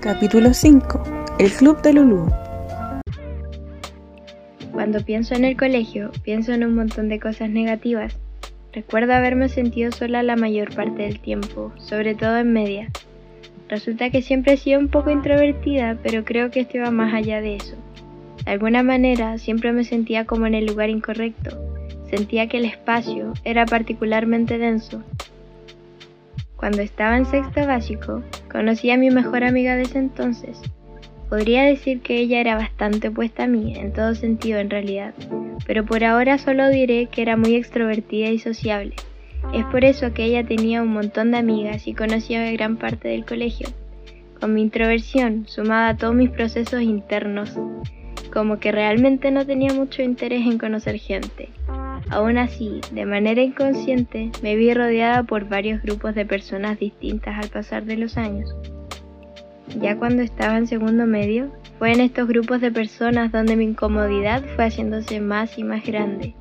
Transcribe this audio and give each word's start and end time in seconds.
Capítulo 0.00 0.54
5. 0.54 1.02
El 1.38 1.50
Club 1.52 1.80
de 1.82 1.92
Lulú. 1.92 2.30
Cuando 4.72 5.04
pienso 5.04 5.34
en 5.34 5.44
el 5.44 5.56
colegio, 5.56 6.10
pienso 6.22 6.52
en 6.52 6.64
un 6.64 6.74
montón 6.74 7.08
de 7.08 7.20
cosas 7.20 7.50
negativas. 7.50 8.16
Recuerdo 8.72 9.14
haberme 9.14 9.48
sentido 9.48 9.92
sola 9.92 10.22
la 10.22 10.36
mayor 10.36 10.74
parte 10.74 11.02
del 11.02 11.20
tiempo, 11.20 11.72
sobre 11.76 12.14
todo 12.14 12.38
en 12.38 12.52
media. 12.52 12.88
Resulta 13.68 14.10
que 14.10 14.22
siempre 14.22 14.54
he 14.54 14.56
sido 14.56 14.80
un 14.80 14.88
poco 14.88 15.10
introvertida, 15.10 15.98
pero 16.02 16.24
creo 16.24 16.50
que 16.50 16.60
esto 16.60 16.78
iba 16.78 16.90
más 16.90 17.14
allá 17.14 17.40
de 17.40 17.56
eso. 17.56 17.76
De 18.44 18.50
alguna 18.50 18.82
manera, 18.82 19.38
siempre 19.38 19.72
me 19.72 19.84
sentía 19.84 20.24
como 20.24 20.46
en 20.46 20.54
el 20.54 20.66
lugar 20.66 20.90
incorrecto. 20.90 21.56
Sentía 22.08 22.48
que 22.48 22.56
el 22.56 22.64
espacio 22.64 23.32
era 23.44 23.66
particularmente 23.66 24.58
denso. 24.58 25.02
Cuando 26.60 26.82
estaba 26.82 27.16
en 27.16 27.24
sexto 27.24 27.66
básico, 27.66 28.22
conocí 28.52 28.90
a 28.90 28.98
mi 28.98 29.10
mejor 29.10 29.44
amiga 29.44 29.76
de 29.76 29.82
ese 29.84 29.98
entonces. 29.98 30.60
Podría 31.30 31.62
decir 31.62 32.02
que 32.02 32.18
ella 32.18 32.38
era 32.38 32.54
bastante 32.54 33.08
opuesta 33.08 33.44
a 33.44 33.46
mí, 33.46 33.78
en 33.78 33.94
todo 33.94 34.14
sentido 34.14 34.58
en 34.58 34.68
realidad, 34.68 35.14
pero 35.66 35.86
por 35.86 36.04
ahora 36.04 36.36
solo 36.36 36.68
diré 36.68 37.06
que 37.06 37.22
era 37.22 37.38
muy 37.38 37.54
extrovertida 37.54 38.28
y 38.28 38.38
sociable. 38.38 38.94
Es 39.54 39.64
por 39.66 39.86
eso 39.86 40.12
que 40.12 40.24
ella 40.24 40.44
tenía 40.44 40.82
un 40.82 40.92
montón 40.92 41.30
de 41.30 41.38
amigas 41.38 41.88
y 41.88 41.94
conocía 41.94 42.46
a 42.46 42.52
gran 42.52 42.76
parte 42.76 43.08
del 43.08 43.24
colegio. 43.24 43.68
Con 44.38 44.52
mi 44.52 44.60
introversión, 44.60 45.46
sumada 45.48 45.88
a 45.88 45.96
todos 45.96 46.14
mis 46.14 46.28
procesos 46.28 46.82
internos, 46.82 47.58
como 48.34 48.60
que 48.60 48.70
realmente 48.70 49.30
no 49.30 49.46
tenía 49.46 49.72
mucho 49.72 50.02
interés 50.02 50.46
en 50.46 50.58
conocer 50.58 50.98
gente. 50.98 51.48
Aún 52.10 52.38
así, 52.38 52.80
de 52.90 53.06
manera 53.06 53.40
inconsciente, 53.40 54.32
me 54.42 54.56
vi 54.56 54.74
rodeada 54.74 55.22
por 55.22 55.48
varios 55.48 55.80
grupos 55.80 56.16
de 56.16 56.26
personas 56.26 56.78
distintas 56.80 57.38
al 57.38 57.50
pasar 57.50 57.84
de 57.84 57.96
los 57.96 58.16
años. 58.16 58.52
Ya 59.80 59.96
cuando 59.96 60.22
estaba 60.22 60.58
en 60.58 60.66
segundo 60.66 61.06
medio, 61.06 61.52
fue 61.78 61.92
en 61.92 62.00
estos 62.00 62.26
grupos 62.26 62.60
de 62.60 62.72
personas 62.72 63.30
donde 63.30 63.54
mi 63.54 63.64
incomodidad 63.64 64.42
fue 64.56 64.66
haciéndose 64.66 65.20
más 65.20 65.56
y 65.56 65.62
más 65.62 65.86
grande. 65.86 66.34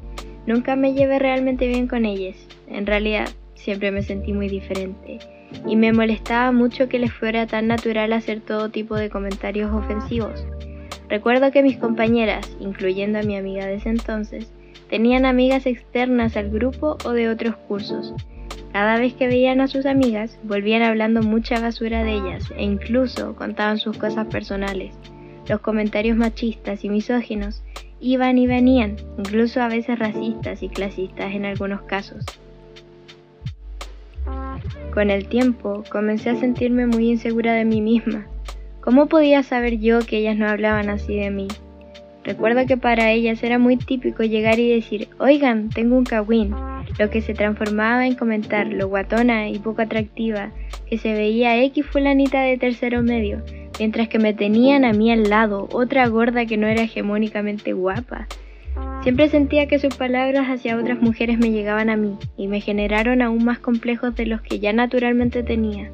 Nunca 0.47 0.75
me 0.75 0.93
llevé 0.93 1.19
realmente 1.19 1.67
bien 1.67 1.87
con 1.87 2.05
ellas, 2.05 2.35
en 2.67 2.87
realidad 2.87 3.29
siempre 3.53 3.91
me 3.91 4.01
sentí 4.01 4.33
muy 4.33 4.49
diferente, 4.49 5.19
y 5.67 5.75
me 5.75 5.93
molestaba 5.93 6.51
mucho 6.51 6.89
que 6.89 6.97
les 6.97 7.13
fuera 7.13 7.45
tan 7.45 7.67
natural 7.67 8.13
hacer 8.13 8.41
todo 8.41 8.69
tipo 8.69 8.95
de 8.95 9.11
comentarios 9.11 9.71
ofensivos. 9.71 10.43
Recuerdo 11.09 11.51
que 11.51 11.61
mis 11.61 11.77
compañeras, 11.77 12.49
incluyendo 12.59 13.19
a 13.19 13.23
mi 13.23 13.37
amiga 13.37 13.67
de 13.67 13.75
ese 13.75 13.89
entonces, 13.89 14.51
tenían 14.89 15.25
amigas 15.25 15.65
externas 15.65 16.35
al 16.35 16.49
grupo 16.49 16.97
o 17.05 17.11
de 17.11 17.29
otros 17.29 17.55
cursos, 17.55 18.13
cada 18.71 18.99
vez 18.99 19.13
que 19.13 19.27
veían 19.27 19.61
a 19.61 19.67
sus 19.67 19.85
amigas, 19.85 20.37
volvían 20.43 20.83
hablando 20.83 21.23
mucha 21.23 21.59
basura 21.59 22.03
de 22.03 22.13
ellas 22.13 22.51
e 22.55 22.63
incluso 22.63 23.35
contaban 23.35 23.79
sus 23.79 23.97
cosas 23.97 24.27
personales. 24.27 24.93
Los 25.47 25.61
comentarios 25.61 26.15
machistas 26.15 26.83
y 26.85 26.89
misóginos 26.89 27.63
iban 27.99 28.37
y 28.37 28.45
venían, 28.45 28.97
incluso 29.17 29.61
a 29.61 29.67
veces 29.67 29.97
racistas 29.97 30.61
y 30.61 30.69
clasistas 30.69 31.33
en 31.33 31.45
algunos 31.45 31.81
casos. 31.81 32.23
Con 34.93 35.09
el 35.09 35.27
tiempo 35.27 35.83
comencé 35.91 36.29
a 36.29 36.35
sentirme 36.35 36.85
muy 36.85 37.09
insegura 37.09 37.53
de 37.53 37.65
mí 37.65 37.81
misma. 37.81 38.27
¿Cómo 38.81 39.07
podía 39.07 39.41
saber 39.41 39.79
yo 39.79 39.99
que 40.05 40.17
ellas 40.17 40.37
no 40.37 40.47
hablaban 40.47 40.89
así 40.89 41.15
de 41.15 41.31
mí? 41.31 41.47
Recuerdo 42.23 42.65
que 42.65 42.77
para 42.77 43.11
ellas 43.11 43.41
era 43.43 43.57
muy 43.57 43.77
típico 43.77 44.23
llegar 44.23 44.59
y 44.59 44.69
decir, 44.69 45.07
oigan, 45.19 45.69
tengo 45.69 45.97
un 45.97 46.03
kawin, 46.03 46.53
lo 46.97 47.09
que 47.09 47.21
se 47.21 47.33
transformaba 47.33 48.05
en 48.05 48.15
comentar 48.15 48.67
lo 48.67 48.87
guatona 48.87 49.49
y 49.49 49.59
poco 49.59 49.81
atractiva 49.81 50.51
que 50.89 50.97
se 50.97 51.13
veía 51.13 51.61
X 51.63 51.85
fulanita 51.85 52.41
de 52.41 52.57
tercero 52.57 53.03
medio, 53.03 53.41
mientras 53.77 54.07
que 54.09 54.19
me 54.19 54.33
tenían 54.33 54.83
a 54.83 54.93
mí 54.93 55.11
al 55.11 55.29
lado, 55.29 55.69
otra 55.71 56.07
gorda 56.07 56.45
que 56.45 56.57
no 56.57 56.67
era 56.67 56.81
hegemónicamente 56.81 57.73
guapa. 57.73 58.27
Siempre 59.03 59.29
sentía 59.29 59.67
que 59.67 59.79
sus 59.79 59.95
palabras 59.95 60.47
hacia 60.47 60.77
otras 60.77 61.01
mujeres 61.01 61.37
me 61.37 61.51
llegaban 61.51 61.89
a 61.89 61.95
mí 61.95 62.17
y 62.37 62.47
me 62.47 62.59
generaron 62.59 63.21
aún 63.21 63.45
más 63.45 63.59
complejos 63.59 64.15
de 64.15 64.25
los 64.25 64.41
que 64.41 64.59
ya 64.59 64.73
naturalmente 64.73 65.41
tenía. 65.41 65.91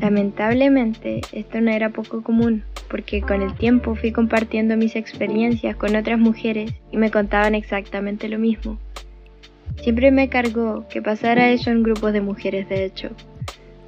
Lamentablemente, 0.00 1.20
esto 1.32 1.60
no 1.60 1.70
era 1.70 1.90
poco 1.90 2.22
común, 2.22 2.64
porque 2.88 3.20
con 3.20 3.42
el 3.42 3.54
tiempo 3.54 3.94
fui 3.94 4.12
compartiendo 4.12 4.76
mis 4.76 4.96
experiencias 4.96 5.76
con 5.76 5.94
otras 5.94 6.18
mujeres 6.18 6.72
y 6.90 6.96
me 6.96 7.10
contaban 7.10 7.54
exactamente 7.54 8.28
lo 8.28 8.38
mismo. 8.38 8.78
Siempre 9.82 10.10
me 10.10 10.28
cargó 10.28 10.86
que 10.88 11.02
pasara 11.02 11.50
eso 11.50 11.70
en 11.70 11.82
grupos 11.82 12.12
de 12.12 12.22
mujeres, 12.22 12.68
de 12.68 12.84
hecho. 12.84 13.10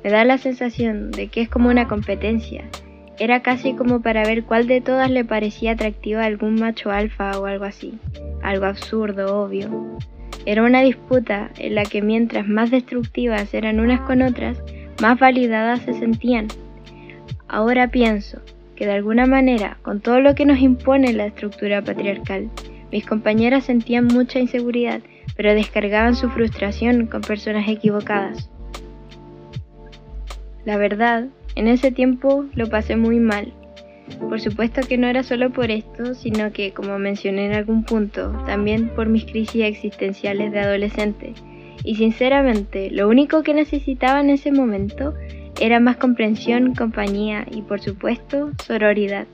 Me 0.04 0.10
da 0.10 0.24
la 0.24 0.36
sensación 0.36 1.10
de 1.10 1.28
que 1.28 1.42
es 1.42 1.48
como 1.48 1.70
una 1.70 1.88
competencia. 1.88 2.64
Era 3.18 3.40
casi 3.40 3.74
como 3.74 4.02
para 4.02 4.24
ver 4.24 4.44
cuál 4.44 4.66
de 4.66 4.80
todas 4.80 5.10
le 5.10 5.24
parecía 5.24 5.72
atractiva 5.72 6.22
a 6.22 6.26
algún 6.26 6.56
macho 6.56 6.90
alfa 6.90 7.38
o 7.38 7.46
algo 7.46 7.64
así. 7.64 7.98
Algo 8.42 8.66
absurdo, 8.66 9.42
obvio. 9.42 9.98
Era 10.44 10.62
una 10.62 10.82
disputa 10.82 11.50
en 11.56 11.76
la 11.76 11.84
que 11.84 12.02
mientras 12.02 12.48
más 12.48 12.70
destructivas 12.70 13.54
eran 13.54 13.78
unas 13.78 14.00
con 14.00 14.22
otras, 14.22 14.62
más 15.02 15.18
validadas 15.18 15.82
se 15.82 15.94
sentían. 15.94 16.46
Ahora 17.48 17.88
pienso 17.88 18.40
que 18.76 18.86
de 18.86 18.92
alguna 18.92 19.26
manera, 19.26 19.76
con 19.82 20.00
todo 20.00 20.20
lo 20.20 20.36
que 20.36 20.46
nos 20.46 20.60
impone 20.60 21.12
la 21.12 21.26
estructura 21.26 21.82
patriarcal, 21.82 22.48
mis 22.92 23.04
compañeras 23.04 23.64
sentían 23.64 24.06
mucha 24.06 24.38
inseguridad, 24.38 25.00
pero 25.36 25.54
descargaban 25.54 26.14
su 26.14 26.30
frustración 26.30 27.06
con 27.06 27.20
personas 27.20 27.68
equivocadas. 27.68 28.48
La 30.64 30.76
verdad, 30.76 31.26
en 31.56 31.66
ese 31.66 31.90
tiempo 31.90 32.44
lo 32.54 32.70
pasé 32.70 32.94
muy 32.94 33.18
mal. 33.18 33.52
Por 34.20 34.40
supuesto 34.40 34.82
que 34.88 34.98
no 34.98 35.08
era 35.08 35.24
solo 35.24 35.50
por 35.50 35.72
esto, 35.72 36.14
sino 36.14 36.52
que, 36.52 36.72
como 36.72 36.96
mencioné 37.00 37.46
en 37.46 37.54
algún 37.54 37.82
punto, 37.82 38.30
también 38.46 38.88
por 38.90 39.08
mis 39.08 39.24
crisis 39.24 39.64
existenciales 39.64 40.52
de 40.52 40.60
adolescente, 40.60 41.34
y 41.84 41.96
sinceramente, 41.96 42.90
lo 42.90 43.08
único 43.08 43.42
que 43.42 43.54
necesitaba 43.54 44.20
en 44.20 44.30
ese 44.30 44.52
momento 44.52 45.14
era 45.60 45.80
más 45.80 45.96
comprensión, 45.96 46.74
compañía 46.74 47.46
y 47.50 47.62
por 47.62 47.80
supuesto, 47.80 48.50
sororidad. 48.64 49.26